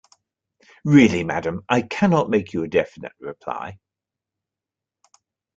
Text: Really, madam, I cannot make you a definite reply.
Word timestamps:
Really, 0.83 1.23
madam, 1.23 1.63
I 1.69 1.83
cannot 1.83 2.31
make 2.31 2.53
you 2.53 2.63
a 2.63 2.67
definite 2.67 3.11
reply. 3.19 3.77